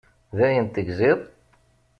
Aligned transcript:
Dayen 0.37 0.67
tegziḍ? 0.69 1.19